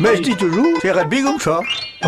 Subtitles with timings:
[0.00, 1.60] Mais je dis toujours, c'est rugby comme ça.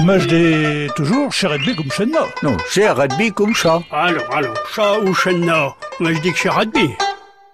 [0.05, 2.13] Mais je dis toujours, chez Redby comme chez nous.
[2.45, 3.83] Non, c'est rugby comme ça.
[3.91, 6.91] Allons, allons, chat ou chenna Moi je dis que c'est rugby.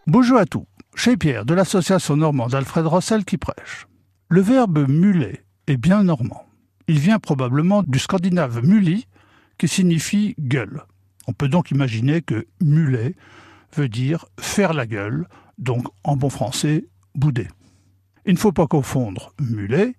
[0.07, 3.87] Bonjour à tous, chez Pierre de l'association normande Alfred Rossel qui prêche.
[4.29, 6.45] Le verbe muler est bien normand.
[6.87, 9.07] Il vient probablement du scandinave muli
[9.57, 10.83] qui signifie gueule.
[11.27, 13.17] On peut donc imaginer que muler
[13.75, 16.85] veut dire faire la gueule, donc en bon français,
[17.15, 17.49] bouder.
[18.27, 19.95] Il ne faut pas confondre mulet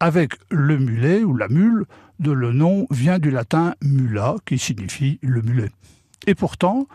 [0.00, 1.84] avec le mulet ou la mule,
[2.20, 5.70] de le nom vient du latin mula qui signifie le mulet.
[6.26, 6.86] Et pourtant,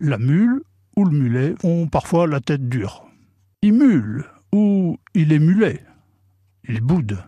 [0.00, 0.62] la mule
[0.96, 3.06] ou le mulet ont parfois la tête dure.
[3.62, 5.84] Il mule ou il est mulet.
[6.68, 7.18] Il boude.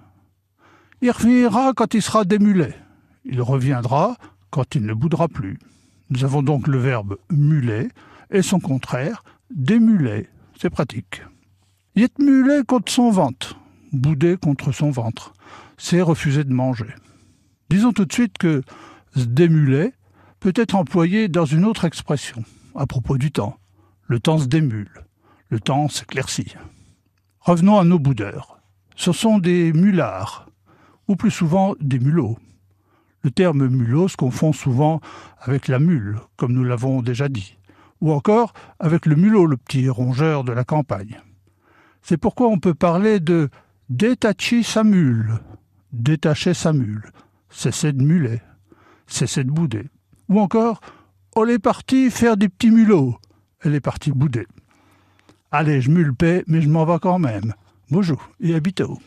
[1.01, 2.75] Il reviendra quand il sera démulé.
[3.25, 4.17] Il reviendra
[4.51, 5.59] quand il ne boudera plus.
[6.11, 7.89] Nous avons donc le verbe muler
[8.31, 10.29] et son contraire, démuler.
[10.61, 11.23] C'est pratique.
[11.95, 13.52] Il est mulet contre son ventre,
[13.93, 15.33] bouder contre son ventre.
[15.77, 16.95] C'est refuser de manger.
[17.71, 18.63] Disons tout de suite que
[19.17, 19.93] se démuler
[20.41, 23.57] peut être employé dans une autre expression, à propos du temps.
[24.07, 25.05] Le temps se démule,
[25.49, 26.55] le temps s'éclaircit.
[27.41, 28.59] Revenons à nos boudeurs.
[28.97, 30.49] Ce sont des mulards,
[31.09, 32.39] ou plus souvent des mulots.
[33.23, 35.01] Le terme mulot se confond souvent
[35.41, 37.57] avec la mule, comme nous l'avons déjà dit,
[38.01, 41.21] ou encore avec le mulot, le petit rongeur de la campagne.
[42.03, 43.49] C'est pourquoi on peut parler de
[43.97, 45.39] détacher sa mule,
[45.93, 47.13] détacher sa mule,
[47.51, 48.41] cesser de muler,
[49.07, 49.85] cesser de bouder.
[50.31, 50.81] Ou encore,
[51.37, 53.19] on est parti faire des petits mulots,
[53.61, 54.47] elle est partie bouder.
[55.51, 57.53] Allez, je mule paix, mais je m'en vais quand même.
[57.91, 58.99] Bonjour et bientôt.